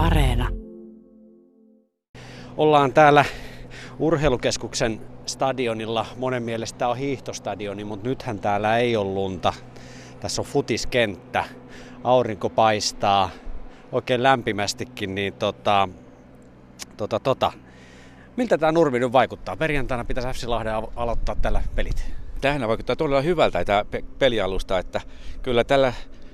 Areena. 0.00 0.48
Ollaan 2.56 2.92
täällä 2.92 3.24
urheilukeskuksen 3.98 5.00
stadionilla. 5.26 6.06
Monen 6.16 6.42
mielestä 6.42 6.88
on 6.88 6.96
hiihtostadioni, 6.96 7.84
mutta 7.84 8.08
nythän 8.08 8.38
täällä 8.38 8.78
ei 8.78 8.96
ole 8.96 9.14
lunta. 9.14 9.52
Tässä 10.20 10.42
on 10.42 10.46
futiskenttä. 10.46 11.44
Aurinko 12.04 12.50
paistaa 12.50 13.30
oikein 13.92 14.22
lämpimästikin, 14.22 15.14
niin 15.14 15.32
tota, 15.32 15.88
tota, 16.96 17.20
tota. 17.20 17.52
Miltä 18.36 18.58
tämä 18.58 18.72
Nurmi 18.72 18.98
nyt 18.98 19.12
vaikuttaa? 19.12 19.56
Perjantaina 19.56 20.04
pitäisi 20.04 20.28
FC 20.28 20.46
Lahden 20.46 20.74
aloittaa 20.96 21.36
tällä 21.42 21.62
pelit. 21.74 22.12
Tähän 22.40 22.68
vaikuttaa 22.68 22.96
todella 22.96 23.20
hyvältä 23.20 23.64
tämä 23.64 23.84
pelialusta, 24.18 24.78
että 24.78 25.00
kyllä 25.42 25.64
tällä 25.64 25.92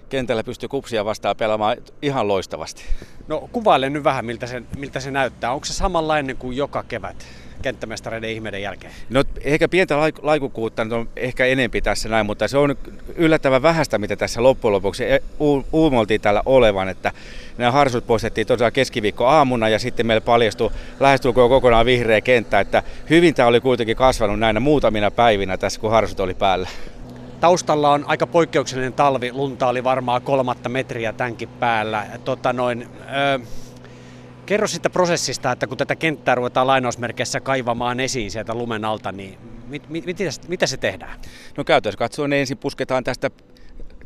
kentällä 0.09 0.45
pystyy 0.45 0.69
kupsia 0.69 1.05
vastaan 1.05 1.37
pelaamaan 1.37 1.77
ihan 2.03 2.29
loistavasti. 2.29 2.83
No 3.29 3.49
kuvaile 3.53 3.91
nyt 3.91 4.05
vähän, 4.05 4.25
miltä 4.25 4.47
se, 4.47 4.63
miltä 4.77 5.01
se 5.01 5.11
näyttää. 5.11 5.53
Onko 5.53 5.65
se 5.65 5.73
samanlainen 5.73 6.37
kuin 6.37 6.57
joka 6.57 6.83
kevät? 6.83 7.27
kenttämestareiden 7.63 8.31
ihmeiden 8.31 8.63
jälkeen? 8.63 8.93
No 9.11 9.25
ehkä 9.41 9.69
pientä 9.69 9.97
laikukuutta 10.23 10.85
nyt 10.85 10.93
on 10.93 11.09
ehkä 11.17 11.47
enempi 11.47 11.83
tässä 11.83 12.09
näin, 12.09 12.27
mutta 12.27 12.49
se 12.49 12.59
on 12.59 12.77
yllättävän 13.17 13.63
vähäistä, 13.63 13.99
mitä 13.99 14.17
tässä 14.17 14.43
loppujen 14.43 14.73
lopuksi 14.73 15.05
e- 15.05 15.23
uumoltiin 15.73 16.21
täällä 16.21 16.43
olevan, 16.47 16.89
että 16.89 17.13
nämä 17.59 17.73
harsut 17.73 18.07
poistettiin 18.07 18.47
tosiaan 18.47 18.73
keskiviikko 18.73 19.27
aamuna 19.27 19.69
ja 19.69 19.79
sitten 19.79 20.07
meillä 20.07 20.21
paljastui 20.21 20.71
lähestulkoon 21.01 21.51
kokonaan 21.51 21.87
vihreä 21.87 22.21
kenttä, 22.21 22.61
että 22.61 22.83
hyvin 23.11 23.35
tämä 23.35 23.49
oli 23.49 23.61
kuitenkin 23.61 23.97
kasvanut 23.97 24.39
näinä 24.39 24.61
muutamina 24.61 25.11
päivinä 25.11 25.57
tässä, 25.57 25.81
kun 25.81 25.91
harsut 25.91 26.21
oli 26.21 26.35
päällä. 26.35 26.69
Taustalla 27.41 27.91
on 27.91 28.05
aika 28.07 28.27
poikkeuksellinen 28.27 28.93
talvi, 28.93 29.33
lunta 29.33 29.69
oli 29.69 29.85
varmaan 29.85 30.23
kolmatta 30.23 30.69
metriä 30.69 31.13
tämänkin 31.13 31.49
päällä. 31.49 32.07
Tota 32.25 32.53
noin, 32.53 32.83
ö, 32.83 33.41
kerro 34.47 34.67
siitä 34.67 34.91
prosessista, 34.91 35.53
että 35.53 35.67
kun 35.67 35.77
tätä 35.77 35.97
kenttää 35.97 36.35
ruvetaan 36.35 36.67
lainausmerkeissä 36.67 37.41
kaivamaan 37.41 38.01
esiin 38.01 38.31
sieltä 38.31 38.55
lumen 38.55 38.85
alta, 38.85 39.13
niin 39.13 39.39
mit, 39.67 39.89
mit, 39.89 40.07
mit, 40.07 40.19
mitä 40.49 40.67
se 40.67 40.77
tehdään? 40.77 41.21
No 41.57 41.65
käytännössä 41.65 41.99
katsoen 41.99 42.31
niin 42.31 42.41
ensin 42.41 42.59
pusketaan 42.59 43.05
tästä 43.05 43.31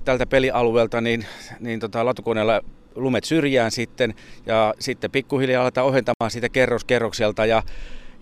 tältä 0.05 0.27
pelialueelta 0.27 1.01
niin, 1.01 1.27
niin 1.61 1.81
tota, 1.81 2.05
latukoneella 2.05 2.61
lumet 2.95 3.25
syrjään 3.25 3.71
sitten 3.71 4.15
ja 4.47 4.75
sitten 4.79 5.11
pikkuhiljaa 5.11 5.63
aletaan 5.63 5.87
ohentamaan 5.87 6.31
sitä 6.31 6.49
kerros 6.49 6.85
kerrokselta 6.85 7.47
ja 7.47 7.63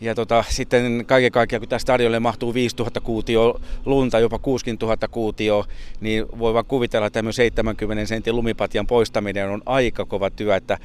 ja 0.01 0.15
tota, 0.15 0.45
sitten 0.49 1.05
kaiken 1.07 1.33
kaikkiaan, 1.33 1.61
kun 1.61 1.69
tästä 1.69 1.83
stadionille 1.83 2.21
mahtuu 2.21 2.55
5000 2.55 3.01
kuutio 3.01 3.61
lunta, 3.85 4.19
jopa 4.19 4.39
60 4.39 4.87
000 4.87 5.09
kuutio, 5.11 5.65
niin 6.01 6.27
voi 6.39 6.55
vaan 6.55 6.65
kuvitella, 6.65 7.07
että 7.07 7.15
tämmöinen 7.19 7.33
70 7.33 8.07
sentin 8.07 8.37
lumipatjan 8.37 8.87
poistaminen 8.87 9.51
on 9.51 9.63
aika 9.67 10.05
kova 10.05 10.31
työ. 10.31 10.57
Että, 10.57 10.79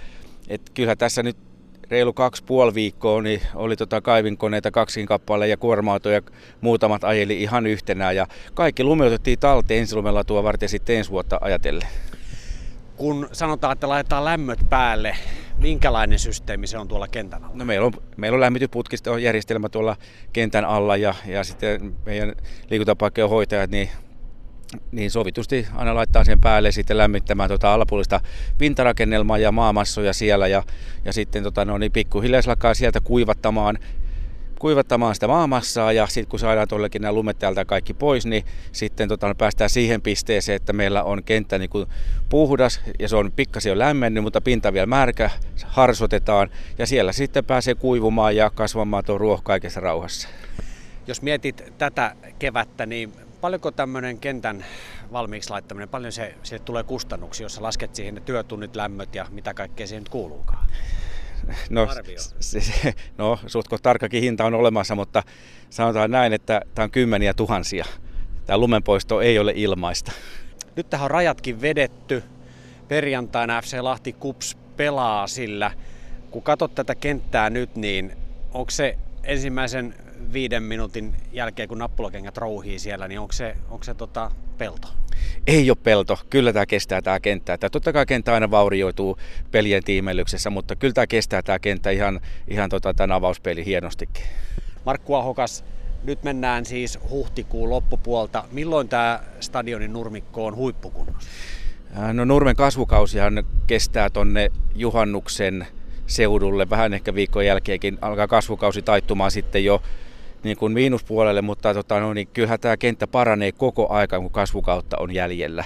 että 0.49 0.71
kyllä 0.73 0.95
tässä 0.95 1.23
nyt 1.23 1.37
reilu 1.89 2.13
kaksi 2.13 2.43
puoli 2.43 2.73
viikkoa 2.73 3.21
niin 3.21 3.41
oli 3.55 3.75
tota 3.75 4.01
kaivinkoneita 4.01 4.71
kaksin 4.71 5.05
kappale 5.05 5.47
ja 5.47 5.57
kuorma 5.57 5.99
ja 6.13 6.21
muutamat 6.61 7.03
ajeli 7.03 7.41
ihan 7.41 7.67
yhtenään. 7.67 8.15
Ja 8.15 8.27
kaikki 8.53 8.83
lumi 8.83 9.05
otettiin 9.05 9.39
talteen 9.39 9.79
ensilumella 9.79 10.23
tuo 10.23 10.43
varten 10.43 10.69
sitten 10.69 10.95
ensi 10.95 11.11
vuotta 11.11 11.37
ajatellen. 11.41 11.87
Kun 12.95 13.29
sanotaan, 13.31 13.73
että 13.73 13.89
laitetaan 13.89 14.25
lämmöt 14.25 14.59
päälle, 14.69 15.15
minkälainen 15.57 16.19
systeemi 16.19 16.67
se 16.67 16.77
on 16.77 16.87
tuolla 16.87 17.07
kentän 17.07 17.43
alla? 17.43 17.55
No 17.55 17.65
meillä 17.65 17.85
on, 17.85 17.93
meillä 18.17 18.35
on 18.35 18.41
lämmitysputkista 18.41 19.19
järjestelmä 19.19 19.69
tuolla 19.69 19.95
kentän 20.33 20.65
alla 20.65 20.97
ja, 20.97 21.13
ja 21.25 21.43
sitten 21.43 21.95
meidän 22.05 22.35
liikuntapaikkojen 22.69 23.29
hoitajat 23.29 23.71
niin 23.71 23.89
niin 24.91 25.11
sovitusti 25.11 25.67
aina 25.73 25.95
laittaa 25.95 26.23
sen 26.23 26.39
päälle 26.39 26.71
sitten 26.71 26.97
lämmittämään 26.97 27.49
tuota 27.49 27.73
alapuolista 27.73 28.19
pintarakennelmaa 28.57 29.37
ja 29.37 29.51
maamassoja 29.51 30.13
siellä 30.13 30.47
ja, 30.47 30.63
ja 31.05 31.13
sitten 31.13 31.43
tota, 31.43 31.65
no, 31.65 31.77
niin 31.77 31.91
pikkuhiljaa 31.91 32.41
alkaa 32.47 32.73
sieltä 32.73 33.01
kuivattamaan 33.01 33.79
kuivattamaan 34.63 35.15
sitä 35.15 35.27
maamassaa 35.27 35.91
ja 35.91 36.07
sitten 36.07 36.27
kun 36.27 36.39
saadaan 36.39 36.67
todellakin 36.67 37.01
nämä 37.01 37.13
lumet 37.13 37.39
täältä 37.39 37.65
kaikki 37.65 37.93
pois, 37.93 38.25
niin 38.25 38.45
sitten 38.71 39.09
tota, 39.09 39.35
päästään 39.35 39.69
siihen 39.69 40.01
pisteeseen, 40.01 40.55
että 40.55 40.73
meillä 40.73 41.03
on 41.03 41.23
kenttä 41.23 41.57
niin 41.57 41.69
kuin 41.69 41.85
puhdas 42.29 42.81
ja 42.99 43.07
se 43.07 43.15
on 43.15 43.31
pikkasen 43.31 43.69
jo 43.69 43.79
lämmennyt, 43.79 44.23
mutta 44.23 44.41
pinta 44.41 44.73
vielä 44.73 44.85
märkä, 44.85 45.29
harsotetaan 45.65 46.49
ja 46.77 46.87
siellä 46.87 47.11
sitten 47.11 47.45
pääsee 47.45 47.75
kuivumaan 47.75 48.35
ja 48.35 48.49
kasvamaan 48.49 49.05
tuo 49.05 49.17
ruoho 49.17 49.41
kaikessa 49.41 49.79
rauhassa. 49.79 50.27
Jos 51.07 51.21
mietit 51.21 51.73
tätä 51.77 52.15
kevättä, 52.39 52.85
niin 52.85 53.13
paljonko 53.41 53.71
tämmöinen 53.71 54.19
kentän 54.19 54.65
valmiiksi 55.11 55.49
laittaminen, 55.49 55.89
paljon 55.89 56.11
se, 56.11 56.35
se 56.43 56.59
tulee 56.59 56.83
kustannuksia, 56.83 57.45
jos 57.45 57.59
lasket 57.59 57.95
siihen 57.95 58.15
ne 58.15 58.21
työtunnit, 58.21 58.75
lämmöt 58.75 59.15
ja 59.15 59.25
mitä 59.31 59.53
kaikkea 59.53 59.87
siihen 59.87 60.01
nyt 60.01 60.09
kuuluukaan? 60.09 60.67
No, 61.69 61.87
se, 62.39 62.61
se, 62.61 62.93
no 63.17 63.39
suht 63.47 63.67
tarkkakin 63.83 64.23
hinta 64.23 64.45
on 64.45 64.53
olemassa, 64.53 64.95
mutta 64.95 65.23
sanotaan 65.69 66.11
näin, 66.11 66.33
että 66.33 66.61
tämä 66.75 66.83
on 66.83 66.91
kymmeniä 66.91 67.33
tuhansia. 67.33 67.85
Tämä 68.45 68.57
lumenpoisto 68.57 69.21
ei 69.21 69.39
ole 69.39 69.53
ilmaista. 69.55 70.11
Nyt 70.75 70.89
tähän 70.89 71.05
on 71.05 71.11
rajatkin 71.11 71.61
vedetty. 71.61 72.23
Perjantaina 72.87 73.61
FC 73.61 73.77
Lahti 73.81 74.13
Kups 74.13 74.57
pelaa 74.77 75.27
sillä. 75.27 75.71
Kun 76.31 76.43
katsot 76.43 76.75
tätä 76.75 76.95
kenttää 76.95 77.49
nyt, 77.49 77.75
niin 77.75 78.17
onko 78.53 78.71
se 78.71 78.97
ensimmäisen 79.23 79.95
viiden 80.33 80.63
minuutin 80.63 81.15
jälkeen, 81.31 81.69
kun 81.69 81.77
nappulakengät 81.77 82.37
rouhii 82.37 82.79
siellä, 82.79 83.07
niin 83.07 83.19
onko 83.19 83.33
se, 83.33 83.55
onko 83.69 83.83
se 83.83 83.93
tota 83.93 84.31
pelto? 84.63 84.87
Ei 85.47 85.69
ole 85.69 85.77
pelto. 85.83 86.19
Kyllä 86.29 86.53
tämä 86.53 86.65
kestää 86.65 87.01
tämä 87.01 87.19
kenttä. 87.19 87.53
Että 87.53 87.69
totta 87.69 87.93
kai 87.93 88.05
kenttä 88.05 88.33
aina 88.33 88.51
vaurioituu 88.51 89.17
pelien 89.51 89.83
tiimellyksessä, 89.83 90.49
mutta 90.49 90.75
kyllä 90.75 90.93
tämä 90.93 91.07
kestää 91.07 91.41
tämä 91.41 91.59
kenttä 91.59 91.89
ihan, 91.89 92.19
ihan 92.47 92.69
tota, 92.69 92.93
tämän 92.93 93.11
avauspeli 93.11 93.65
hienostikin. 93.65 94.25
Markku 94.85 95.15
Ahokas, 95.15 95.63
nyt 96.03 96.23
mennään 96.23 96.65
siis 96.65 96.99
huhtikuun 97.09 97.69
loppupuolta. 97.69 98.43
Milloin 98.51 98.89
tämä 98.89 99.19
stadionin 99.39 99.93
nurmikko 99.93 100.45
on 100.45 100.55
huippukunnossa? 100.55 101.29
No 102.13 102.25
Nurmen 102.25 102.55
kasvukausihan 102.55 103.43
kestää 103.67 104.09
tonne 104.09 104.51
juhannuksen 104.75 105.67
seudulle. 106.07 106.69
Vähän 106.69 106.93
ehkä 106.93 107.15
viikon 107.15 107.45
jälkeenkin 107.45 107.97
alkaa 108.01 108.27
kasvukausi 108.27 108.81
taittumaan 108.81 109.31
sitten 109.31 109.65
jo 109.65 109.81
niin 110.43 110.57
kuin 110.57 110.73
miinuspuolelle, 110.73 111.41
mutta 111.41 111.73
tota, 111.73 111.99
no, 111.99 112.13
niin 112.13 112.27
kyllähän 112.27 112.59
tämä 112.59 112.77
kenttä 112.77 113.07
paranee 113.07 113.51
koko 113.51 113.89
aika, 113.89 114.19
kun 114.19 114.31
kasvukautta 114.31 114.97
on 114.99 115.13
jäljellä. 115.13 115.63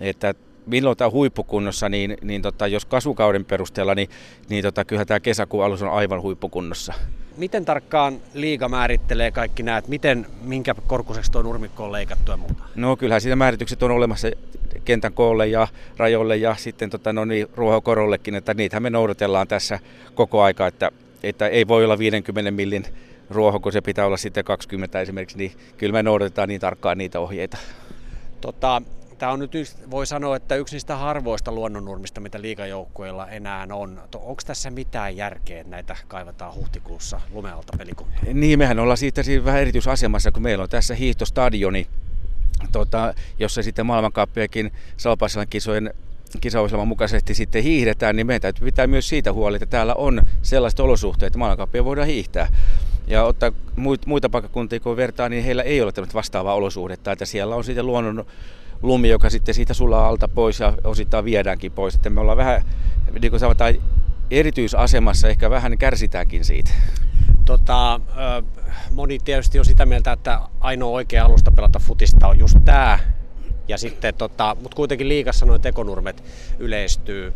Että 0.00 0.34
milloin 0.66 0.96
tämä 0.96 1.10
huippukunnossa, 1.10 1.88
niin, 1.88 2.16
niin 2.22 2.42
tota, 2.42 2.66
jos 2.66 2.84
kasvukauden 2.84 3.44
perusteella, 3.44 3.94
niin, 3.94 4.08
niin 4.48 4.62
tota, 4.62 4.84
kyllähän 4.84 5.06
tämä 5.06 5.20
kesäkuun 5.20 5.64
alus 5.64 5.82
on 5.82 5.90
aivan 5.92 6.22
huippukunnossa. 6.22 6.94
Miten 7.36 7.64
tarkkaan 7.64 8.20
liiga 8.34 8.68
määrittelee 8.68 9.30
kaikki 9.30 9.62
nämä, 9.62 9.78
että 9.78 9.90
miten, 9.90 10.26
minkä 10.42 10.74
korkuiseksi 10.86 11.32
tuo 11.32 11.42
nurmikko 11.42 11.84
on 11.84 11.92
leikattu 11.92 12.30
ja 12.30 12.36
muuta? 12.36 12.62
No 12.74 12.96
kyllähän 12.96 13.20
siitä 13.20 13.36
määritykset 13.36 13.82
on 13.82 13.90
olemassa 13.90 14.28
kentän 14.84 15.12
koolle 15.12 15.46
ja 15.46 15.68
rajoille 15.96 16.36
ja 16.36 16.54
sitten 16.54 16.90
tota, 16.90 17.12
no 17.12 17.24
niin, 17.24 17.46
ruohokorollekin, 17.54 18.34
että 18.34 18.54
niitähän 18.54 18.82
me 18.82 18.90
noudatellaan 18.90 19.48
tässä 19.48 19.78
koko 20.14 20.42
aika, 20.42 20.66
että, 20.66 20.90
että 21.22 21.48
ei 21.48 21.68
voi 21.68 21.84
olla 21.84 21.98
50 21.98 22.50
millin 22.50 22.84
ruoho, 23.30 23.60
kun 23.60 23.72
se 23.72 23.80
pitää 23.80 24.06
olla 24.06 24.16
sitten 24.16 24.44
20 24.44 25.00
esimerkiksi, 25.00 25.38
niin 25.38 25.52
kyllä 25.76 25.92
me 25.92 26.02
noudatetaan 26.02 26.48
niin 26.48 26.60
tarkkaan 26.60 26.98
niitä 26.98 27.20
ohjeita. 27.20 27.56
Tota, 28.40 28.82
Tämä 29.18 29.32
on 29.32 29.38
nyt, 29.38 29.52
voi 29.90 30.06
sanoa, 30.06 30.36
että 30.36 30.56
yksi 30.56 30.74
niistä 30.74 30.96
harvoista 30.96 31.52
luonnonnurmista, 31.52 32.20
mitä 32.20 32.40
liikajoukkueilla 32.40 33.28
enää 33.28 33.66
on. 33.72 34.00
Onko 34.14 34.42
tässä 34.46 34.70
mitään 34.70 35.16
järkeä, 35.16 35.60
että 35.60 35.70
näitä 35.70 35.96
kaivataan 36.08 36.54
huhtikuussa 36.54 37.20
lumealta 37.32 37.78
pelikuntoon? 37.78 38.40
Niin, 38.40 38.58
mehän 38.58 38.78
ollaan 38.78 38.98
siitä 38.98 39.22
siinä 39.22 39.44
vähän 39.44 39.60
erityisasemassa, 39.60 40.32
kun 40.32 40.42
meillä 40.42 40.62
on 40.62 40.70
tässä 40.70 40.94
hiihtostadioni, 40.94 41.86
tota, 42.72 43.14
jossa 43.38 43.62
sitten 43.62 43.86
maailmankaappiakin 43.86 44.72
Salpaiselan 44.96 45.48
kisojen 45.50 45.94
kisaohjelman 46.40 46.88
mukaisesti 46.88 47.34
sitten 47.34 47.62
hiihdetään, 47.62 48.16
niin 48.16 48.26
meidän 48.26 48.40
täytyy 48.42 48.64
pitää 48.64 48.86
myös 48.86 49.08
siitä 49.08 49.32
huoli, 49.32 49.56
että 49.56 49.66
täällä 49.66 49.94
on 49.94 50.22
sellaiset 50.42 50.80
olosuhteet, 50.80 51.26
että 51.26 51.38
maailmankappia 51.38 51.84
voidaan 51.84 52.06
hiihtää. 52.06 52.48
Ja 53.08 53.24
ottaa 53.24 53.52
muita 54.06 54.28
paikkakuntia 54.28 54.80
kun 54.80 54.96
vertaa, 54.96 55.28
niin 55.28 55.44
heillä 55.44 55.62
ei 55.62 55.82
ole 55.82 55.92
tämmöistä 55.92 56.14
vastaavaa 56.14 56.54
olosuhdetta, 56.54 57.12
että 57.12 57.24
siellä 57.24 57.54
on 57.54 57.64
sitten 57.64 57.86
luonnon 57.86 58.26
lumi, 58.82 59.08
joka 59.08 59.30
sitten 59.30 59.54
siitä 59.54 59.74
sulaa 59.74 60.08
alta 60.08 60.28
pois 60.28 60.60
ja 60.60 60.74
osittain 60.84 61.24
viedäänkin 61.24 61.72
pois. 61.72 61.94
Että 61.94 62.10
me 62.10 62.20
ollaan 62.20 62.38
vähän, 62.38 62.62
niin 63.20 63.30
kuin 63.30 63.40
sanotaan, 63.40 63.74
erityisasemassa, 64.30 65.28
ehkä 65.28 65.50
vähän 65.50 65.78
kärsitäänkin 65.78 66.44
siitä. 66.44 66.70
Tota, 67.44 68.00
moni 68.90 69.18
tietysti 69.18 69.58
on 69.58 69.64
sitä 69.64 69.86
mieltä, 69.86 70.12
että 70.12 70.40
ainoa 70.60 70.90
oikea 70.90 71.24
alusta 71.24 71.50
pelata 71.50 71.78
futista 71.78 72.28
on 72.28 72.38
just 72.38 72.58
tämä. 72.64 72.98
Ja 73.68 73.78
sitten, 73.78 74.14
tota, 74.14 74.56
mutta 74.62 74.76
kuitenkin 74.76 75.08
liikassa 75.08 75.46
noin 75.46 75.60
tekonurmet 75.60 76.24
yleistyy. 76.58 77.32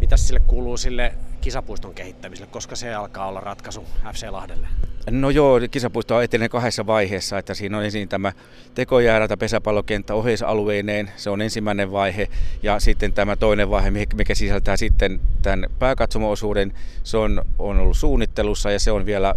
Mitä 0.00 0.16
sille 0.16 0.40
kuuluu 0.40 0.76
sille 0.76 1.14
kisapuiston 1.40 1.94
kehittämiselle, 1.94 2.50
koska 2.52 2.76
se 2.76 2.94
alkaa 2.94 3.28
olla 3.28 3.40
ratkaisu 3.40 3.84
FC 4.12 4.26
Lahdelle? 4.30 4.68
No 5.10 5.30
joo, 5.30 5.60
kisapuisto 5.70 6.16
on 6.16 6.24
etenee 6.24 6.48
kahdessa 6.48 6.86
vaiheessa, 6.86 7.38
että 7.38 7.54
siinä 7.54 7.78
on 7.78 7.84
ensin 7.84 8.08
tämä 8.08 8.32
tekojäärata 8.74 9.36
pesäpallokenttä 9.36 10.14
oheisalueineen, 10.14 11.10
se 11.16 11.30
on 11.30 11.42
ensimmäinen 11.42 11.92
vaihe, 11.92 12.28
ja 12.62 12.80
sitten 12.80 13.12
tämä 13.12 13.36
toinen 13.36 13.70
vaihe, 13.70 13.90
mikä 13.90 14.34
sisältää 14.34 14.76
sitten 14.76 15.20
tämän 15.42 15.66
pääkatsomo-osuuden, 15.78 16.72
se 17.02 17.16
on, 17.16 17.44
on 17.58 17.78
ollut 17.78 17.96
suunnittelussa 17.96 18.70
ja 18.70 18.80
se 18.80 18.90
on 18.92 19.06
vielä 19.06 19.34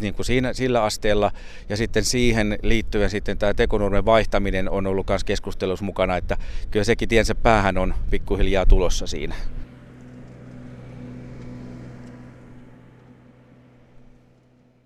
niin 0.00 0.14
kuin 0.14 0.26
siinä, 0.26 0.52
sillä 0.52 0.82
asteella. 0.82 1.30
Ja 1.68 1.76
sitten 1.76 2.04
siihen 2.04 2.58
liittyen 2.62 3.10
sitten 3.10 3.38
tämä 3.38 3.54
tekonurmen 3.54 4.04
vaihtaminen 4.04 4.70
on 4.70 4.86
ollut 4.86 5.08
myös 5.08 5.24
keskustelussa 5.24 5.84
mukana, 5.84 6.16
että 6.16 6.36
kyllä 6.70 6.84
sekin 6.84 7.08
tiensä 7.08 7.34
päähän 7.34 7.78
on 7.78 7.94
pikkuhiljaa 8.10 8.66
tulossa 8.66 9.06
siinä. 9.06 9.34